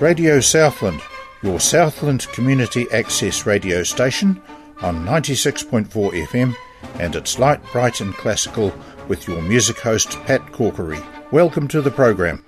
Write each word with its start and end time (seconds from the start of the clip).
Radio 0.00 0.38
Southland, 0.38 1.00
your 1.42 1.58
Southland 1.58 2.28
community 2.28 2.86
access 2.92 3.46
radio 3.46 3.82
station 3.82 4.40
on 4.80 5.04
96.4 5.04 5.88
FM, 5.88 6.54
and 7.00 7.16
it's 7.16 7.40
light, 7.40 7.60
bright, 7.72 8.00
and 8.00 8.14
classical 8.14 8.72
with 9.08 9.26
your 9.26 9.42
music 9.42 9.80
host 9.80 10.10
Pat 10.24 10.40
Corkery. 10.52 11.04
Welcome 11.32 11.66
to 11.68 11.82
the 11.82 11.90
program. 11.90 12.44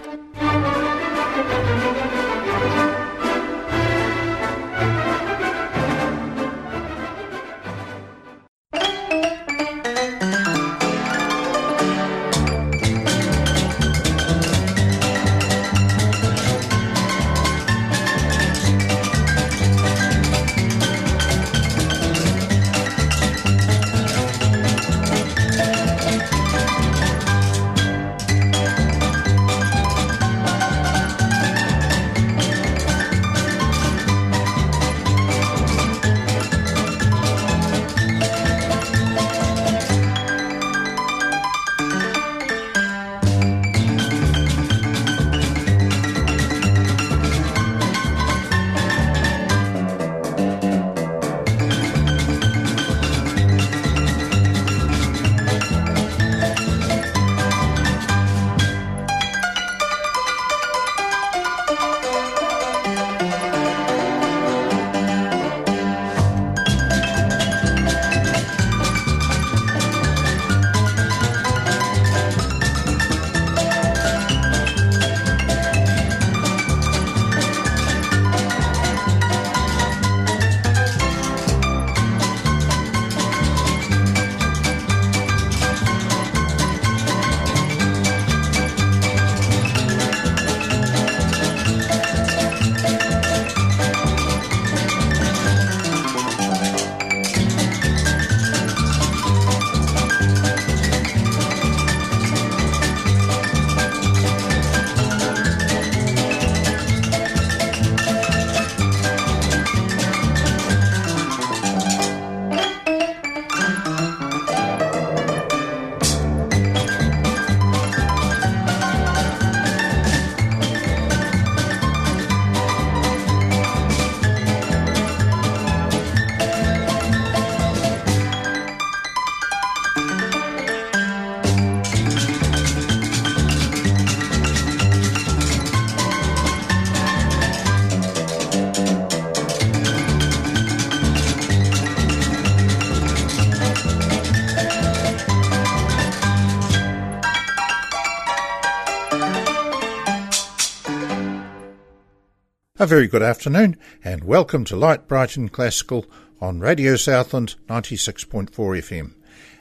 Very 152.90 153.06
good 153.06 153.22
afternoon, 153.22 153.76
and 154.02 154.24
welcome 154.24 154.64
to 154.64 154.74
Light, 154.74 155.06
Bright 155.06 155.36
and 155.36 155.52
Classical 155.52 156.06
on 156.40 156.58
Radio 156.58 156.96
Southland 156.96 157.54
96.4 157.68 158.50
FM. 158.50 159.14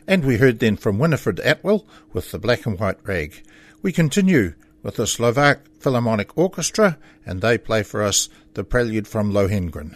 And 0.07 0.25
we 0.25 0.37
heard 0.37 0.57
then 0.57 0.75
from 0.75 0.97
Winifred 0.97 1.39
Atwell 1.41 1.85
with 2.11 2.31
the 2.31 2.39
Black 2.39 2.65
and 2.65 2.79
White 2.79 2.97
Rag. 3.03 3.43
We 3.83 3.91
continue 3.91 4.55
with 4.81 4.95
the 4.95 5.05
Slovak 5.05 5.59
Philharmonic 5.79 6.35
Orchestra, 6.35 6.97
and 7.23 7.39
they 7.39 7.59
play 7.59 7.83
for 7.83 8.01
us 8.01 8.29
the 8.55 8.63
prelude 8.63 9.07
from 9.07 9.31
Lohengrin. 9.31 9.95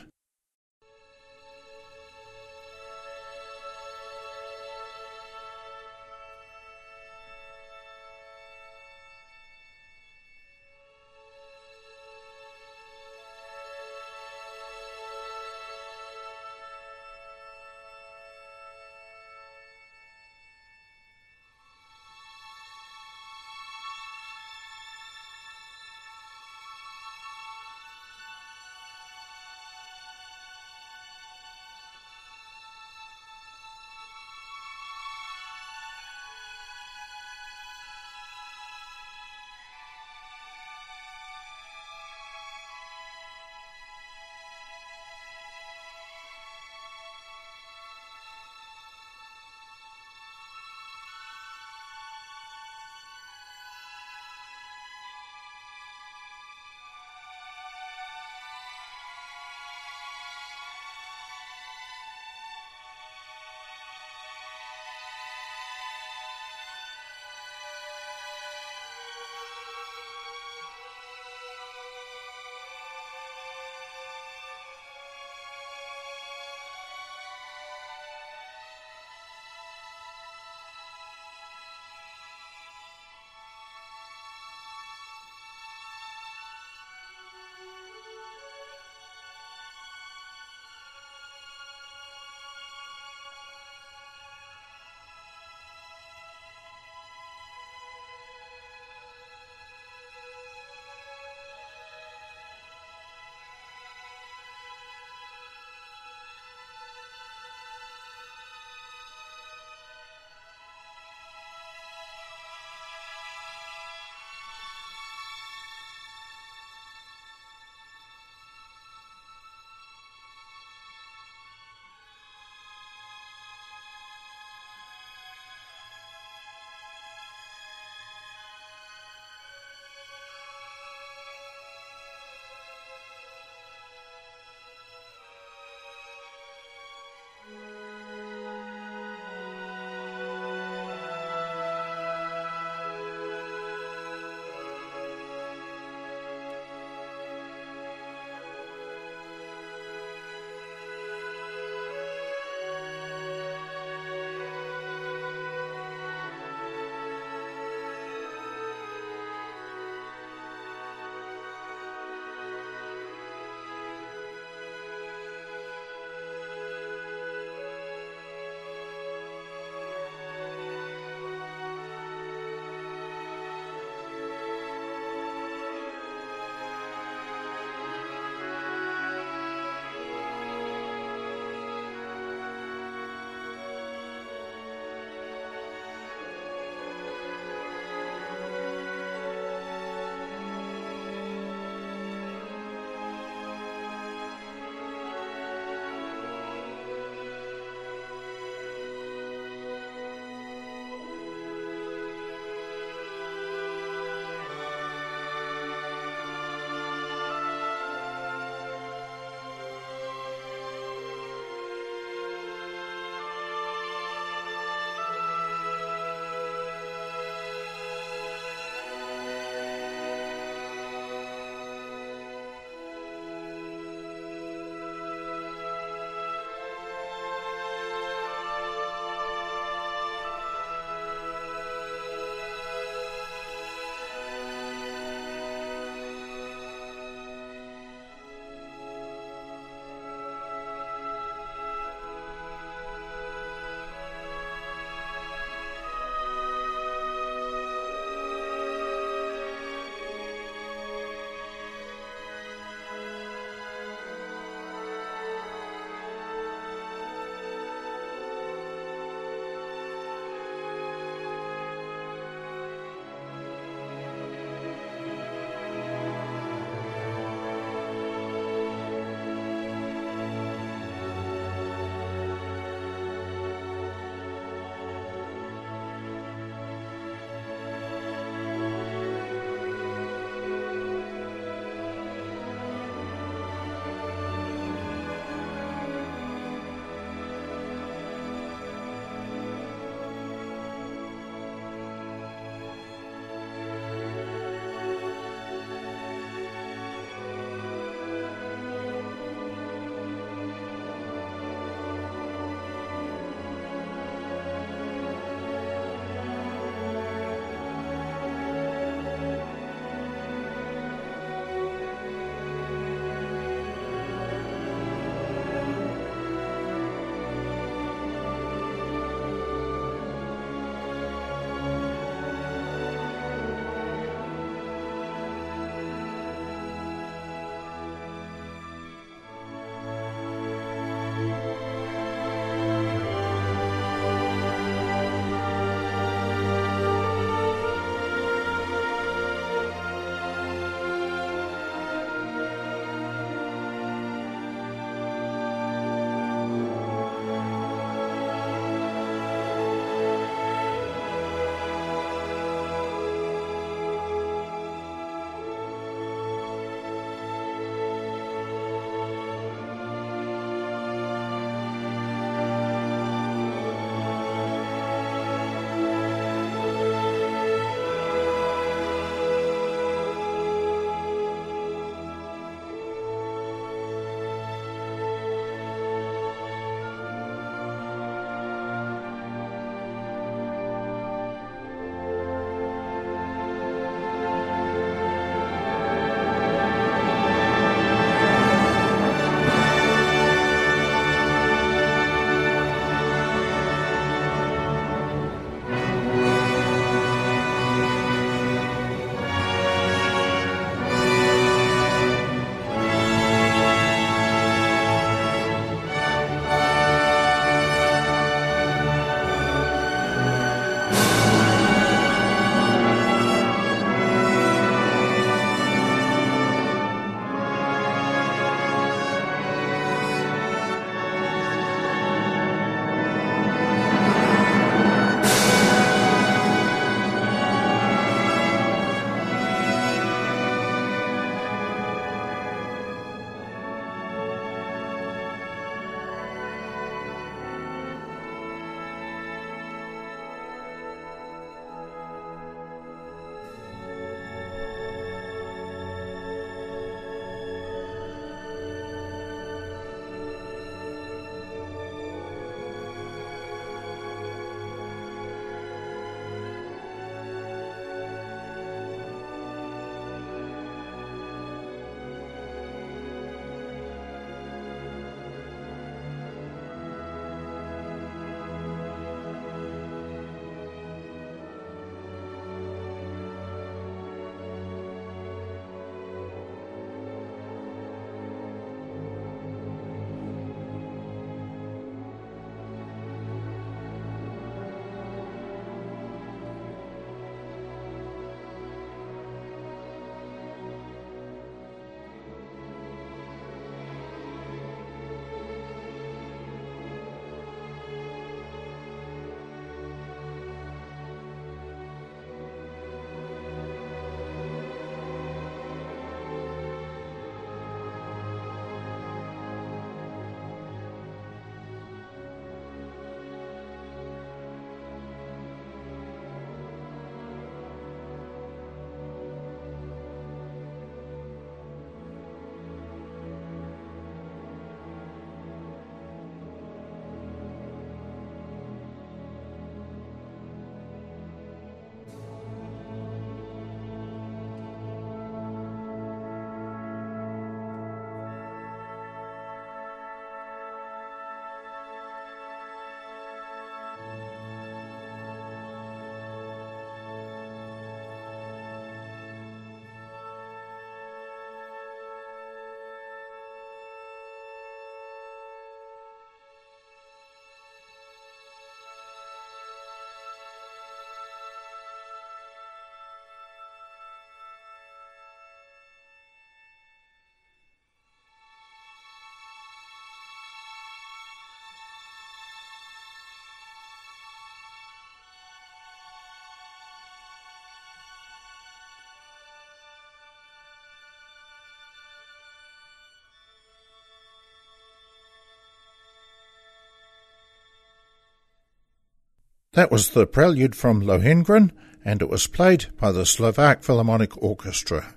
That 589.73 589.91
was 589.91 590.11
the 590.11 590.27
prelude 590.27 590.75
from 590.75 591.01
Lohengrin, 591.01 591.71
and 592.05 592.21
it 592.21 592.29
was 592.29 592.45
played 592.45 592.85
by 592.99 593.11
the 593.11 593.25
Slovak 593.25 593.83
Philharmonic 593.83 594.37
Orchestra. 594.41 595.15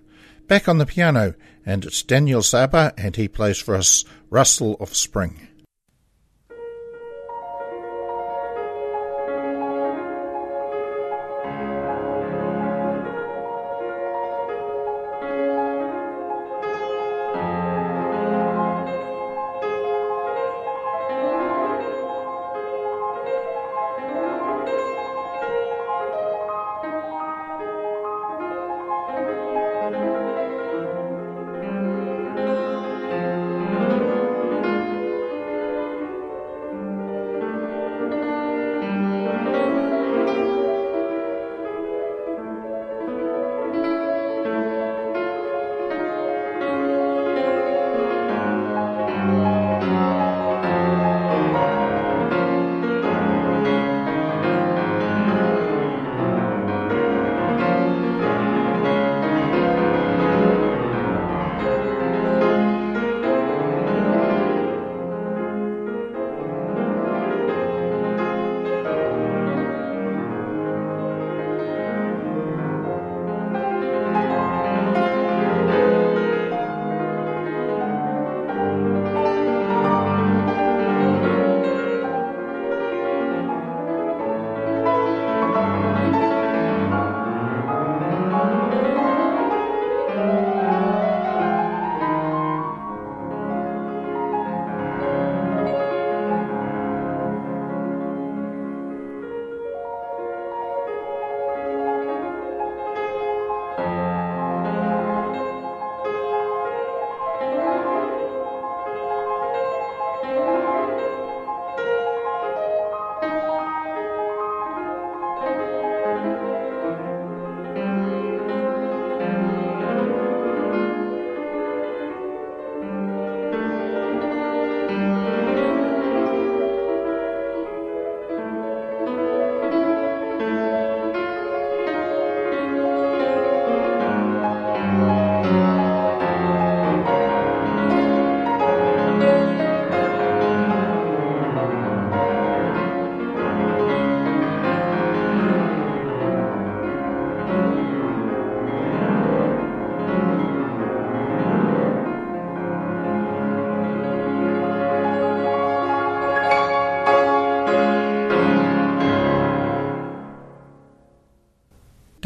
Back 0.49 0.67
on 0.67 0.79
the 0.79 0.87
piano, 0.87 1.35
and 1.67 1.85
it's 1.85 2.03
Daniel 2.03 2.43
Saba, 2.43 2.95
and 2.97 3.17
he 3.17 3.29
plays 3.29 3.59
for 3.59 3.75
us 3.75 4.07
Rustle 4.31 4.77
of 4.81 4.97
Spring. 4.97 5.49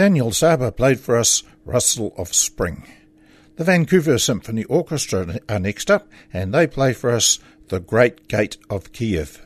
Daniel 0.00 0.32
Saba 0.32 0.72
played 0.72 0.98
for 0.98 1.14
us 1.14 1.42
Rustle 1.66 2.14
of 2.16 2.34
Spring. 2.34 2.88
The 3.56 3.64
Vancouver 3.64 4.16
Symphony 4.16 4.64
Orchestra 4.64 5.38
are 5.46 5.58
next 5.58 5.90
up, 5.90 6.08
and 6.32 6.54
they 6.54 6.66
play 6.66 6.94
for 6.94 7.10
us 7.10 7.38
The 7.68 7.80
Great 7.80 8.26
Gate 8.26 8.56
of 8.70 8.94
Kiev. 8.94 9.44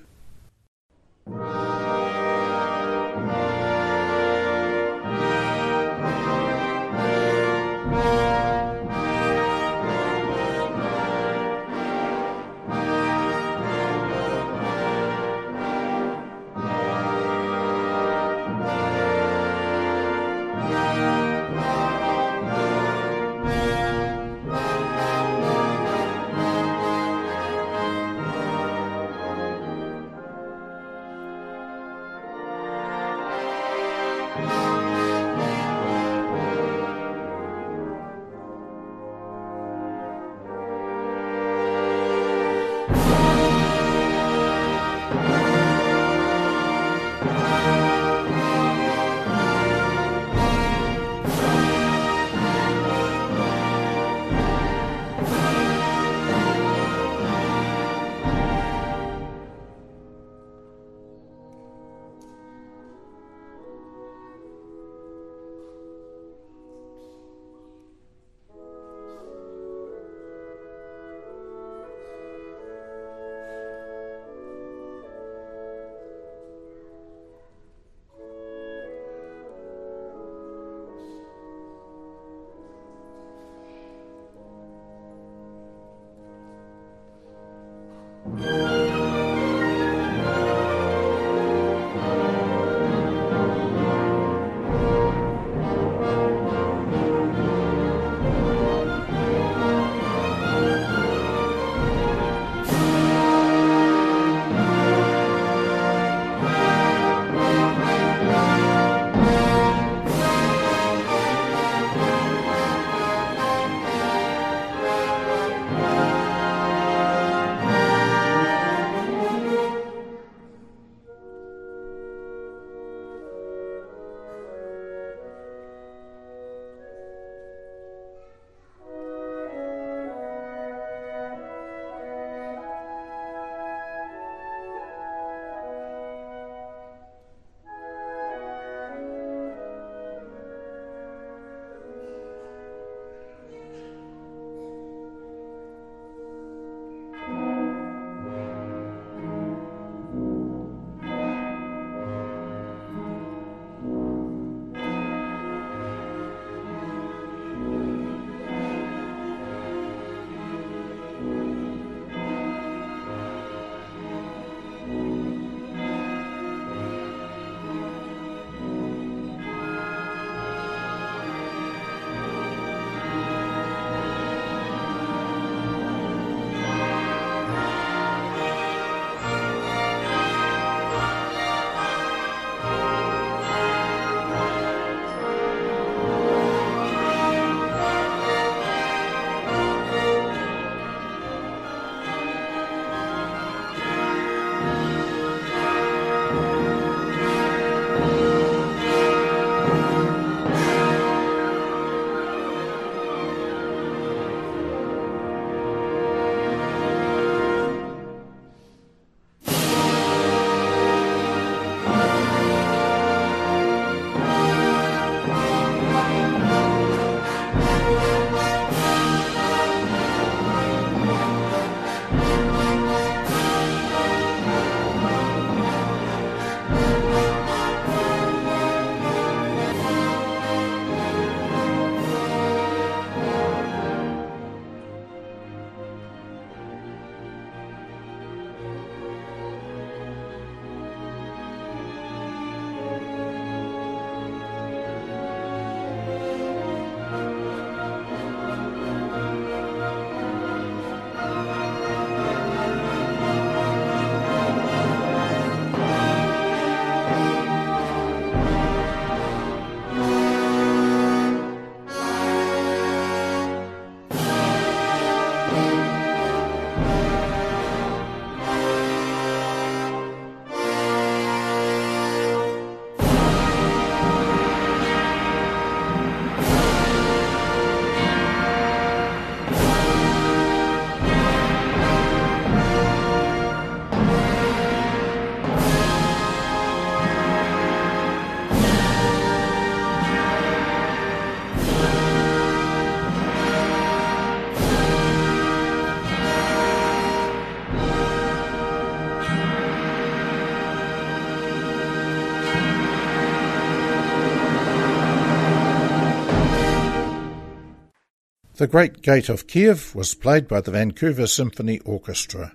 The 308.65 308.69
Great 308.69 309.03
Gate 309.03 309.29
of 309.29 309.47
Kiev 309.47 309.95
was 309.95 310.15
played 310.15 310.49
by 310.49 310.63
the 310.63 310.71
Vancouver 310.71 311.27
Symphony 311.27 311.81
Orchestra. 311.81 312.55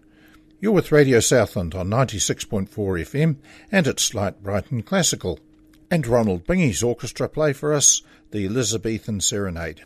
You're 0.60 0.72
with 0.72 0.92
Radio 0.92 1.20
Southland 1.20 1.76
on 1.76 1.88
96.4 1.88 2.68
FM 2.68 3.36
and 3.72 3.86
it's 3.86 4.16
Light 4.16 4.42
Bright 4.42 4.72
and 4.72 4.84
Classical. 4.84 5.38
And 5.92 6.08
Ronald 6.08 6.48
Binge's 6.48 6.82
orchestra 6.82 7.30
play 7.30 7.54
for 7.54 7.76
us 7.76 8.02
the 8.32 8.48
Elizabethan 8.48 9.22
Serenade. 9.22 9.84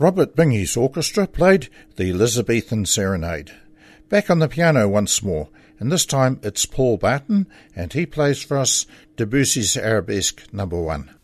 Robert 0.00 0.34
Binge's 0.34 0.78
orchestra 0.78 1.26
played 1.26 1.68
the 1.96 2.08
Elizabethan 2.08 2.86
Serenade. 2.86 3.52
Back 4.08 4.30
on 4.30 4.38
the 4.38 4.48
piano 4.48 4.88
once 4.88 5.22
more, 5.22 5.50
and 5.78 5.92
this 5.92 6.06
time 6.06 6.40
it's 6.42 6.64
Paul 6.64 6.96
Barton, 6.96 7.46
and 7.76 7.92
he 7.92 8.06
plays 8.06 8.42
for 8.42 8.56
us 8.56 8.86
Debussy's 9.18 9.76
Arabesque 9.76 10.50
Number 10.54 10.80
One. 10.80 11.14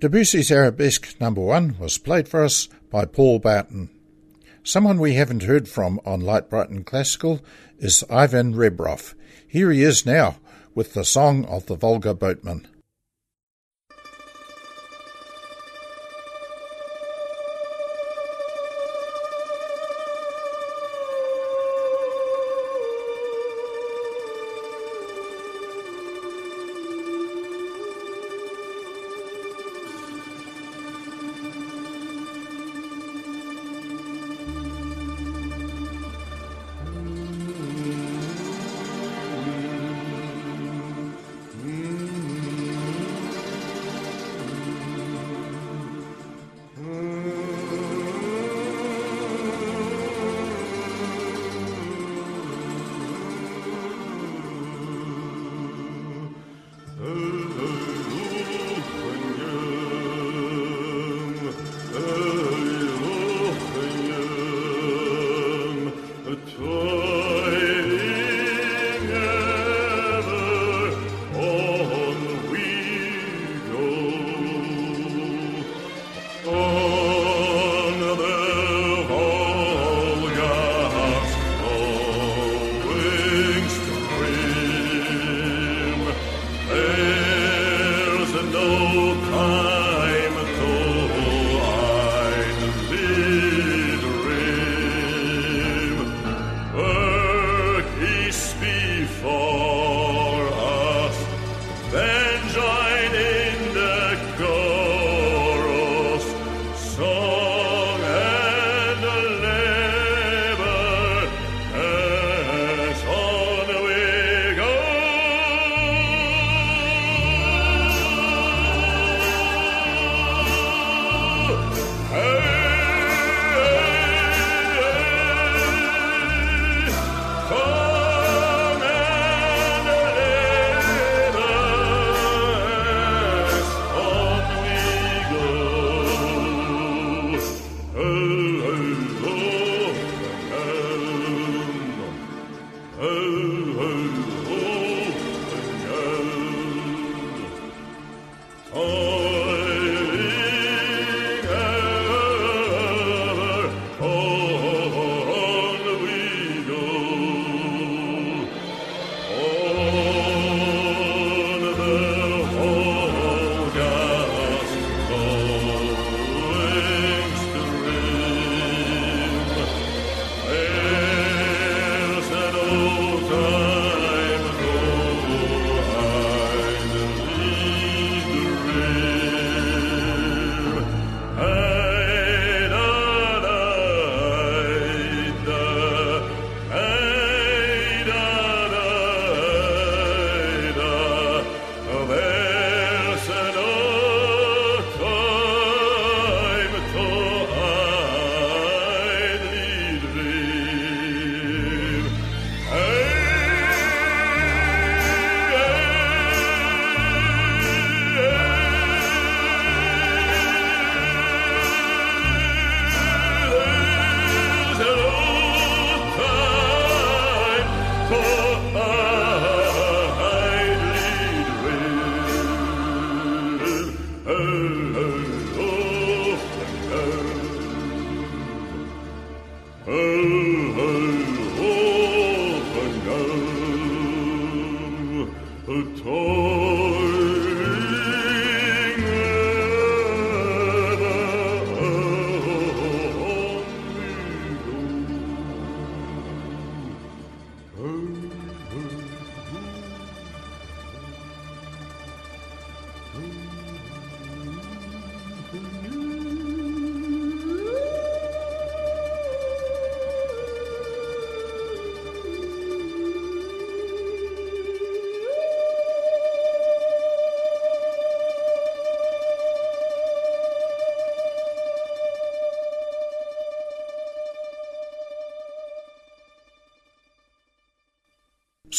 Debussy's 0.00 0.50
Arabesque 0.50 1.20
number 1.20 1.42
one 1.42 1.76
was 1.78 1.98
played 1.98 2.26
for 2.26 2.42
us 2.42 2.70
by 2.90 3.04
Paul 3.04 3.38
Barton. 3.38 3.90
Someone 4.64 4.98
we 4.98 5.12
haven't 5.12 5.42
heard 5.42 5.68
from 5.68 6.00
on 6.06 6.22
Light 6.22 6.48
Bright 6.48 6.70
and 6.70 6.86
Classical 6.86 7.42
is 7.78 8.02
Ivan 8.08 8.54
Rebrov. 8.54 9.12
Here 9.46 9.70
he 9.70 9.82
is 9.82 10.06
now 10.06 10.36
with 10.74 10.94
the 10.94 11.04
song 11.04 11.44
of 11.44 11.66
the 11.66 11.76
Volga 11.76 12.14
Boatman. 12.14 12.66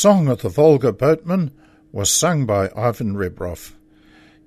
Song 0.02 0.28
of 0.30 0.42
the 0.42 0.50
Volga 0.50 0.92
Boatman 0.92 1.52
was 1.92 2.12
sung 2.12 2.48
by 2.48 2.72
Ivan 2.76 3.14
Rebrov. 3.14 3.74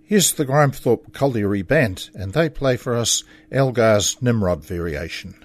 Here's 0.02 0.32
the 0.32 0.44
Grimethorpe 0.44 1.12
Colliery 1.12 1.62
Band, 1.62 2.10
and 2.12 2.32
they 2.32 2.48
play 2.48 2.76
for 2.76 2.96
us 2.96 3.22
Elgar's 3.52 4.20
Nimrod 4.20 4.64
variation. 4.64 5.36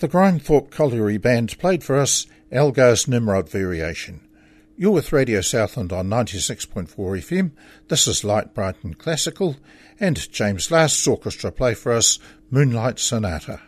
The 0.00 0.08
Grimethorpe 0.08 0.70
Colliery 0.70 1.18
Band 1.18 1.58
played 1.58 1.84
for 1.84 1.98
us 1.98 2.26
Elgar's 2.50 3.06
Nimrod 3.06 3.50
Variation. 3.50 4.26
You're 4.74 4.92
with 4.92 5.12
Radio 5.12 5.42
Southland 5.42 5.92
on 5.92 6.08
96.4 6.08 6.88
FM. 6.88 7.50
This 7.88 8.08
is 8.08 8.24
Light 8.24 8.54
Bright 8.54 8.76
and 8.82 8.96
Classical, 8.96 9.56
and 10.00 10.32
James 10.32 10.70
Last's 10.70 11.06
orchestra 11.06 11.52
play 11.52 11.74
for 11.74 11.92
us 11.92 12.18
Moonlight 12.50 12.98
Sonata. 12.98 13.60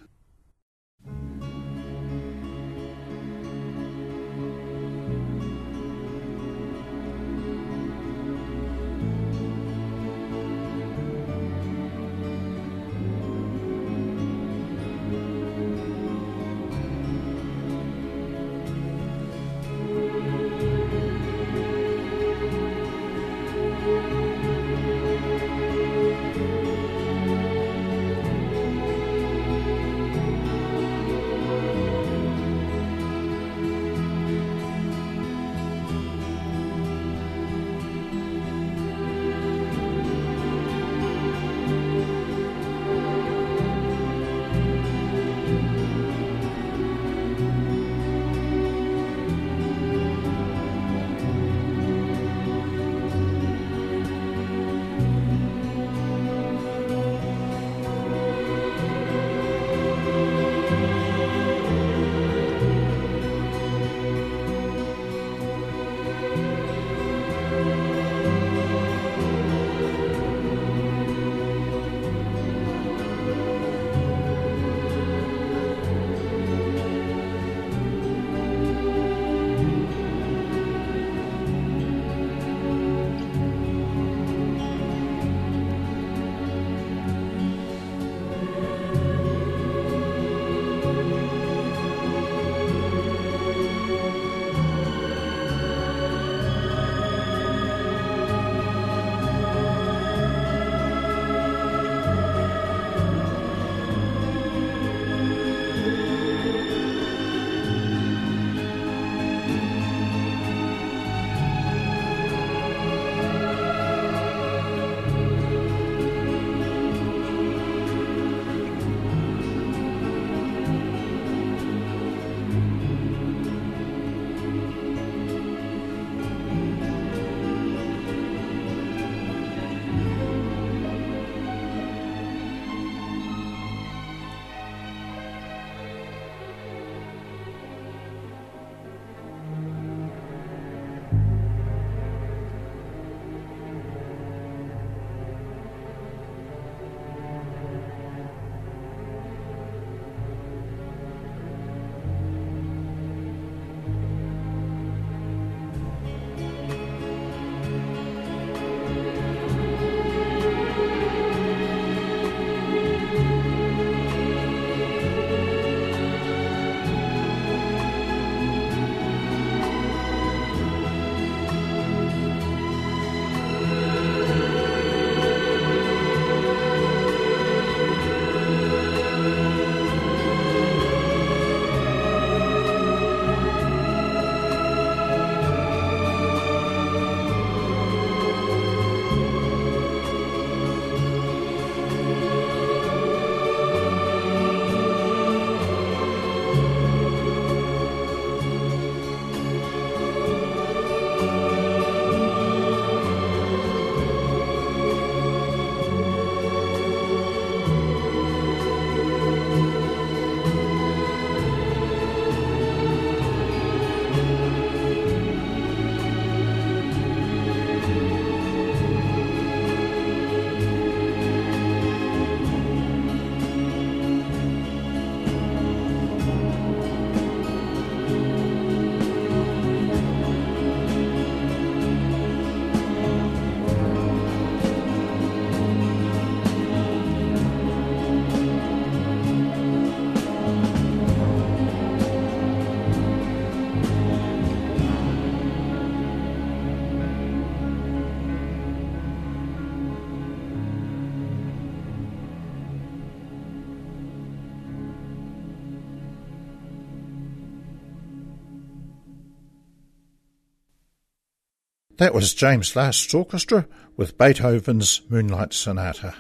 That 262.03 262.15
was 262.15 262.35
James 262.35 262.75
Last's 262.75 263.15
orchestra 263.15 263.69
with 263.97 264.19
Beethoven's 264.19 265.03
Moonlight 265.09 265.53
Sonata. 265.53 266.17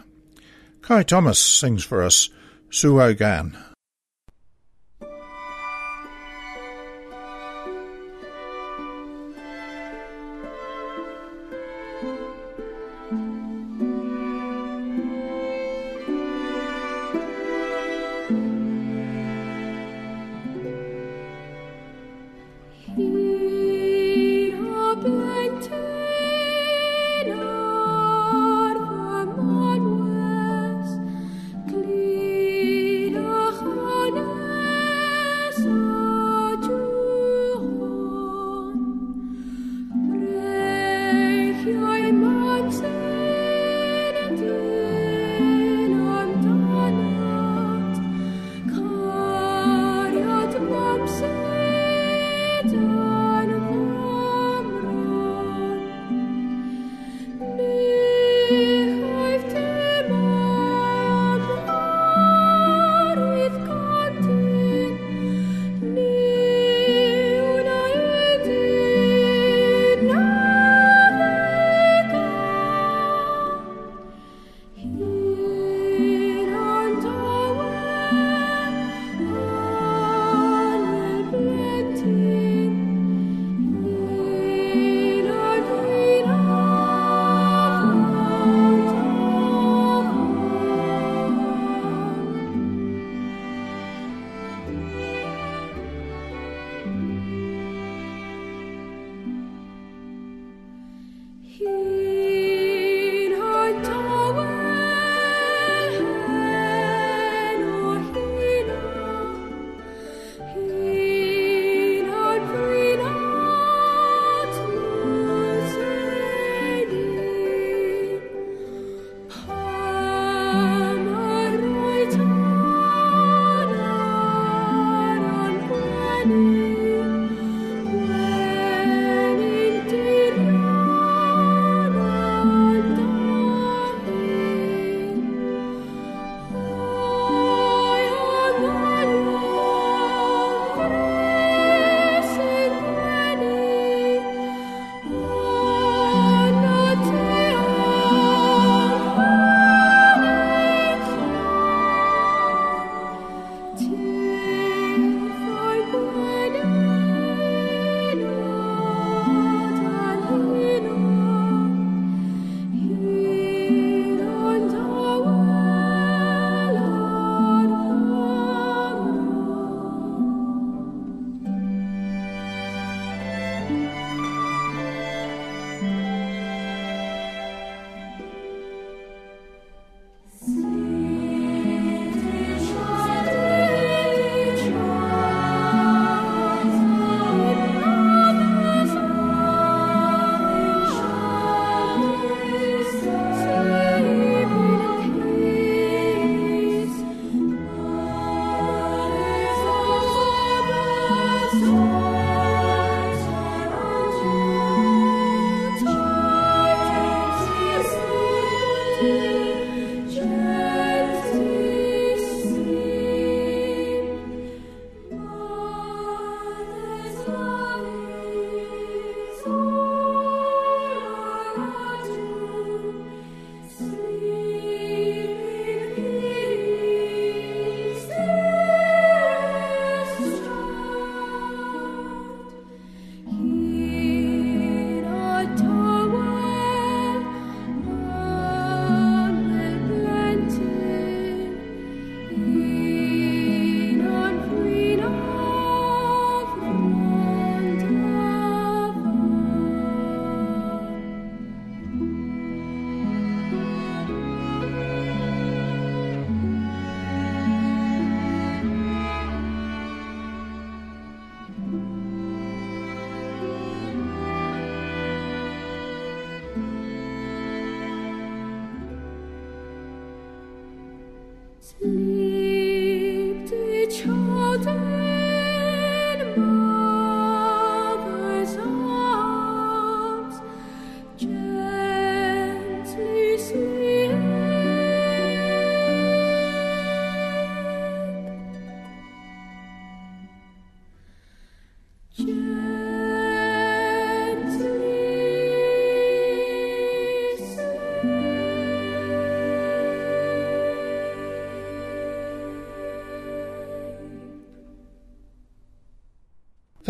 Kai 0.80 1.02
Thomas 1.02 1.40
sings 1.40 1.82
for 1.82 2.04
us 2.04 2.28
Suo 2.70 3.12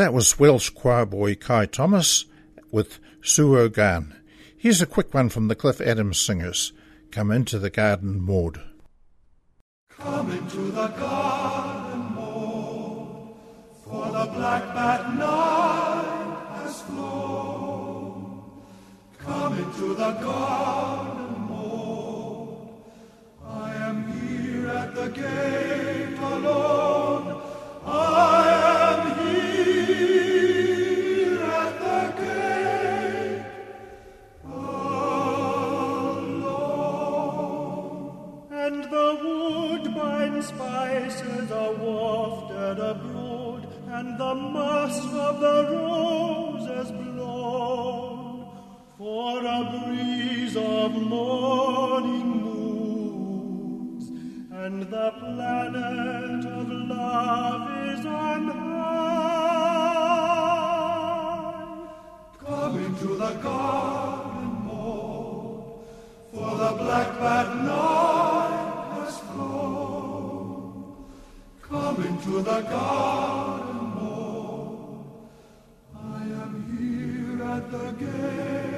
That 0.03 0.13
was 0.13 0.37
Welsh 0.37 0.71
choir 0.71 1.07
boy 1.07 1.37
Kai 1.37 1.67
Thomas 1.67 2.25
with 2.73 2.99
Suo 3.23 3.69
Gan. 3.69 4.17
Here's 4.57 4.83
a 4.83 4.85
quick 4.85 5.15
one 5.15 5.29
from 5.29 5.47
the 5.47 5.55
Cliff 5.55 5.81
Adams 5.81 6.19
Singers. 6.19 6.73
Come 7.13 7.31
into 7.31 7.61
the 7.61 7.71
garden, 7.71 8.21
Maud. 8.21 8.61
Breeze 50.13 50.57
of 50.57 50.93
morning 50.93 52.29
moves, 52.45 54.09
and 54.51 54.83
the 54.83 55.13
planet 55.21 56.45
of 56.47 56.69
love 56.69 57.89
is 57.89 58.07
on 58.07 58.49
high. 58.49 58.83
Come 62.45 62.77
into 62.85 63.09
the 63.17 63.33
garden, 63.47 64.51
Maud, 64.67 65.85
for 66.31 66.51
the 66.63 66.73
black 66.83 67.09
bat 67.21 67.49
night 67.71 68.95
has 68.95 69.19
flown. 69.19 71.07
Come 71.63 71.99
into 72.07 72.43
the 72.43 72.61
garden, 72.61 73.81
Maud, 73.97 75.29
I 75.97 76.23
am 76.43 76.53
here 76.77 77.43
at 77.57 77.65
the 77.71 77.87
gate 78.05 78.72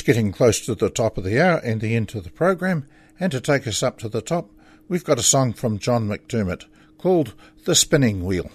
It's 0.00 0.06
getting 0.06 0.32
close 0.32 0.60
to 0.60 0.74
the 0.74 0.88
top 0.88 1.18
of 1.18 1.24
the 1.24 1.38
hour 1.38 1.58
and 1.58 1.78
the 1.78 1.94
end 1.94 2.14
of 2.14 2.24
the 2.24 2.30
program, 2.30 2.88
and 3.20 3.30
to 3.32 3.38
take 3.38 3.66
us 3.66 3.82
up 3.82 3.98
to 3.98 4.08
the 4.08 4.22
top, 4.22 4.50
we've 4.88 5.04
got 5.04 5.18
a 5.18 5.22
song 5.22 5.52
from 5.52 5.78
John 5.78 6.08
McDermott 6.08 6.64
called 6.96 7.34
The 7.66 7.74
Spinning 7.74 8.24
Wheel. 8.24 8.50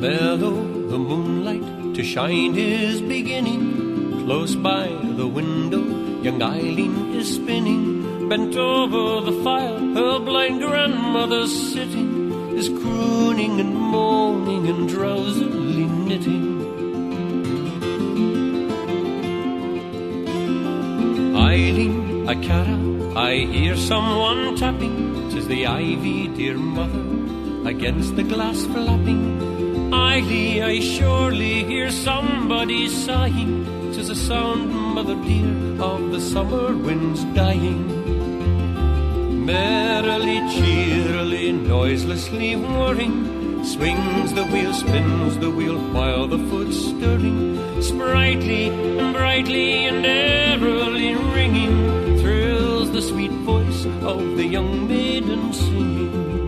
Below 0.00 0.88
the 0.88 0.98
moonlight 0.98 1.94
to 1.96 2.02
shine 2.02 2.56
is 2.56 3.02
beginning. 3.02 4.24
Close 4.24 4.54
by 4.54 4.86
the 5.02 5.26
window, 5.26 5.83
young 6.24 6.42
Eileen 6.42 7.14
is 7.14 7.34
spinning. 7.34 8.28
Bent 8.30 8.56
over 8.56 9.30
the 9.30 9.42
fire, 9.44 9.78
her 9.78 10.18
blind 10.18 10.62
grandmother 10.62 11.46
sitting, 11.46 12.56
is 12.56 12.70
crooning 12.70 13.60
and 13.60 13.76
moaning 13.76 14.66
and 14.66 14.88
drowsily 14.88 15.84
knitting. 15.84 16.46
Eileen, 21.36 22.26
I 22.26 22.34
cara, 22.36 22.78
I 23.14 23.34
hear 23.56 23.76
someone 23.76 24.56
tapping. 24.56 25.28
Tis 25.30 25.46
the 25.46 25.66
ivy, 25.66 26.28
dear 26.28 26.56
mother, 26.56 27.68
against 27.68 28.16
the 28.16 28.22
glass 28.22 28.64
flapping. 28.64 29.92
Eily, 29.92 30.62
I 30.62 30.80
surely 30.80 31.64
hear 31.64 31.90
somebody 31.90 32.88
sighing. 32.88 33.92
Tis 33.92 34.08
a 34.08 34.16
sound, 34.16 34.83
mother 34.94 35.16
dear, 35.24 35.82
of 35.82 36.12
the 36.12 36.20
summer 36.20 36.76
winds 36.76 37.24
dying. 37.34 37.84
Merrily, 39.44 40.38
cheerily, 40.54 41.50
noiselessly 41.50 42.54
whirring, 42.54 43.64
swings 43.64 44.32
the 44.34 44.44
wheel, 44.44 44.72
spins 44.72 45.36
the 45.38 45.50
wheel, 45.50 45.78
while 45.92 46.28
the 46.28 46.38
foot's 46.48 46.78
stirring. 46.78 47.58
Sprightly 47.82 48.68
and 48.68 49.12
brightly 49.12 49.86
and 49.86 50.06
airily 50.06 51.16
ringing, 51.34 52.20
thrills 52.20 52.92
the 52.92 53.02
sweet 53.02 53.32
voice 53.32 53.86
of 54.12 54.36
the 54.36 54.46
young 54.46 54.86
maiden 54.86 55.52
singing. 55.52 56.43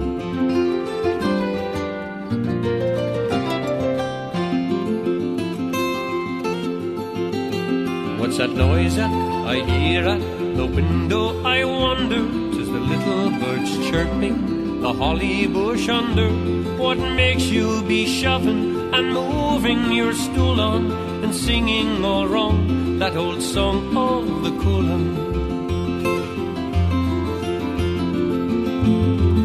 What's 8.37 8.53
that 8.53 8.55
noise 8.69 8.99
at? 8.99 9.11
I 9.49 9.65
hear 9.65 10.07
at 10.07 10.21
the 10.59 10.67
window. 10.67 11.43
I 11.43 11.65
wonder. 11.65 12.21
Tis 12.55 12.69
the 12.69 12.81
little 12.93 13.31
birds 13.41 13.73
chirping, 13.89 14.83
the 14.83 14.93
holly 14.93 15.47
bush 15.47 15.89
under. 15.89 16.29
What 16.77 16.99
makes 16.99 17.45
you 17.45 17.83
be 17.85 18.05
shoving 18.05 18.93
and 18.93 19.15
moving 19.15 19.91
your 19.91 20.13
stool 20.13 20.61
on 20.61 20.93
and 21.25 21.35
singing 21.35 22.05
all 22.05 22.29
wrong 22.29 22.99
that 22.99 23.17
old 23.17 23.41
song 23.41 23.97
of 23.97 24.43
the 24.45 24.51
Coolin? 24.61 25.05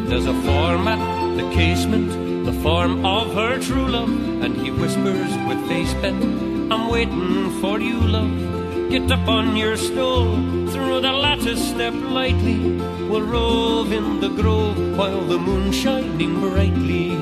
There's 0.09 0.25
a 0.25 0.33
form 0.33 0.89
at 0.89 1.37
the 1.37 1.49
casement, 1.55 2.43
the 2.45 2.59
form 2.61 3.05
of 3.05 3.33
her 3.35 3.57
true 3.57 3.87
love, 3.87 4.09
and 4.43 4.57
he 4.57 4.69
whispers 4.69 5.31
with 5.47 5.65
face 5.69 5.93
bent, 6.01 6.21
I'm 6.73 6.89
waiting 6.89 7.51
for 7.61 7.79
you, 7.79 7.97
love. 7.97 8.50
Get 8.91 9.09
up 9.09 9.25
on 9.29 9.55
your 9.55 9.77
stool, 9.77 10.35
through 10.67 10.99
the 10.99 11.13
lattice 11.13 11.69
step 11.69 11.93
lightly. 11.93 12.59
We'll 13.07 13.21
rove 13.21 13.93
in 13.93 14.19
the 14.19 14.27
grove 14.27 14.97
while 14.97 15.21
the 15.21 15.39
moon 15.39 15.71
shining 15.71 16.41
brightly. 16.41 17.15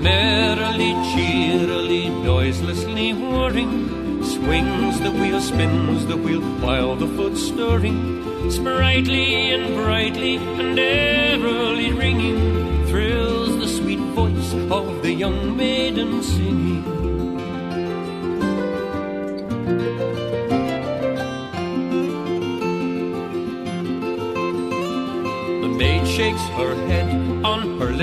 Merrily, 0.00 0.94
cheerily, 1.12 2.08
noiselessly 2.08 3.12
whirring, 3.12 4.24
swings 4.24 4.98
the 5.00 5.10
wheel, 5.10 5.42
spins 5.42 6.06
the 6.06 6.16
wheel 6.16 6.40
while 6.40 6.96
the 6.96 7.06
foot's 7.08 7.46
stirring. 7.46 8.50
Sprightly 8.50 9.52
and 9.52 9.74
brightly 9.74 10.36
and 10.36 10.78
airily 10.78 11.92
ringing, 11.92 12.86
thrills 12.86 13.58
the 13.58 13.68
sweet 13.68 14.00
voice 14.16 14.54
of 14.70 15.02
the 15.02 15.12
young 15.12 15.54
maiden 15.54 16.22
singing. 16.22 16.93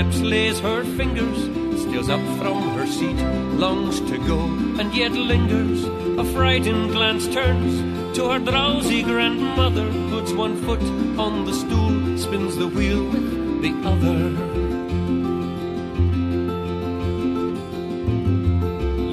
Lips 0.02 0.20
lays 0.20 0.58
her 0.58 0.82
fingers, 0.96 1.38
steals 1.80 2.08
up 2.08 2.20
from 2.36 2.60
her 2.76 2.86
seat, 2.88 3.16
longs 3.56 4.00
to 4.00 4.18
go, 4.26 4.40
and 4.80 4.92
yet 4.92 5.12
lingers. 5.12 5.84
A 6.18 6.24
frightened 6.34 6.90
glance 6.90 7.28
turns 7.28 8.16
to 8.16 8.28
her 8.28 8.40
drowsy 8.40 9.04
grandmother, 9.04 9.88
puts 10.10 10.32
one 10.32 10.56
foot 10.64 10.82
on 11.20 11.44
the 11.44 11.52
stool, 11.52 12.18
spins 12.18 12.56
the 12.56 12.66
wheel 12.66 13.04
with 13.10 13.62
the 13.62 13.72
other. 13.88 14.18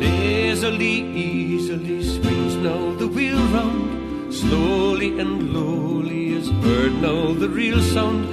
Lazily, 0.01 0.95
easily 1.15 2.03
swings 2.03 2.55
now 2.55 2.95
the 2.95 3.07
wheel 3.07 3.37
round. 3.53 4.33
Slowly 4.33 5.19
and 5.19 5.53
lowly 5.53 6.33
is 6.33 6.49
heard 6.63 6.93
now 6.93 7.33
the 7.33 7.47
reel 7.47 7.79
sound. 7.79 8.27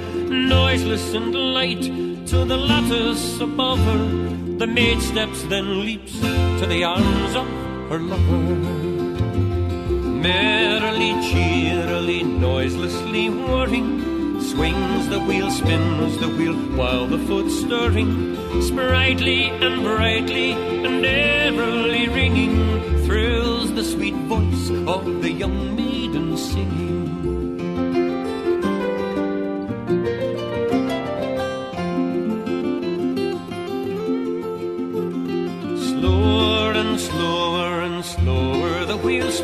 Noiseless 0.49 1.13
and 1.13 1.35
light 1.35 2.06
to 2.27 2.43
the 2.43 2.57
lattice 2.57 3.39
above 3.39 3.79
her. 3.79 4.57
The 4.57 4.67
maid 4.67 5.01
steps 5.01 5.43
then 5.43 5.85
leaps 5.85 6.19
to 6.19 6.65
the 6.67 6.83
arms 6.83 7.35
of 7.35 7.47
her 7.89 7.99
lover. 7.99 8.41
Merrily, 10.27 11.13
cheerily, 11.29 12.23
noiselessly 12.23 13.29
whirring, 13.29 14.41
swings 14.41 15.07
the 15.07 15.21
wheel, 15.21 15.49
spins 15.49 16.17
the 16.17 16.27
wheel, 16.27 16.57
while 16.75 17.07
the 17.07 17.19
foot's 17.19 17.61
stirring, 17.61 18.35
sprightly 18.61 19.45
and 19.45 19.83
brightly 19.83 20.51
and 20.51 21.05
everly 21.05 22.13
ringing, 22.13 23.05
thrills 23.05 23.73
the 23.73 23.85
sweet 23.85 24.15
voice 24.27 24.69
of 24.85 25.21
the 25.21 25.31
young 25.31 25.77
maiden 25.77 26.35
singing. 26.35 26.96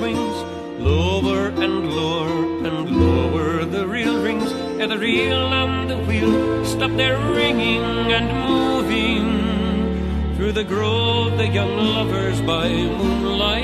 Swings, 0.04 0.36
lower 0.82 1.48
and 1.48 1.90
lower 1.96 2.68
and 2.68 2.90
lower 2.90 3.64
the 3.64 3.88
reel 3.88 4.22
rings, 4.22 4.52
and 4.52 4.92
the 4.92 4.98
reel 4.98 5.54
and 5.54 5.90
the 5.90 5.98
wheel 6.00 6.66
stop 6.66 6.92
their 6.98 7.18
ringing 7.32 8.12
and 8.12 8.28
moving 8.50 10.36
through 10.36 10.52
the 10.52 10.66
grove. 10.66 11.38
The 11.38 11.48
young 11.48 11.78
lovers 11.78 12.42
by 12.42 12.68
moonlight 12.68 13.64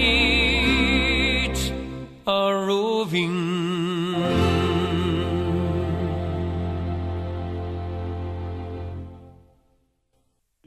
are 2.25 2.65
roving. 2.65 4.15